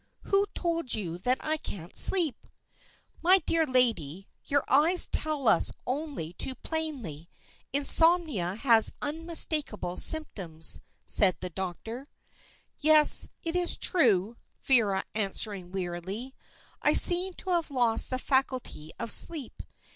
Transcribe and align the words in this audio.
"Who 0.23 0.47
told 0.55 0.95
you 0.95 1.19
that 1.19 1.37
I 1.41 1.57
can't 1.57 1.95
sleep?" 1.95 2.47
"My 3.21 3.37
dear 3.37 3.67
lady, 3.67 4.27
your 4.43 4.63
eyes 4.67 5.05
tell 5.05 5.47
us 5.47 5.71
only 5.85 6.33
too 6.33 6.55
plainly. 6.55 7.29
Insomnia 7.71 8.55
has 8.55 8.93
unmistakable 9.03 9.97
symptoms," 9.97 10.79
said 11.05 11.37
the 11.39 11.51
doctor. 11.51 12.07
"Yes, 12.79 13.29
it 13.43 13.55
is 13.55 13.77
true," 13.77 14.37
Vera 14.63 15.03
answered 15.13 15.71
wearily. 15.71 16.33
"I 16.81 16.93
seem 16.93 17.33
to 17.35 17.51
have 17.51 17.69
lost 17.69 18.09
the 18.09 18.17
faculty 18.17 18.91
of 18.97 19.11
sleep. 19.11 19.61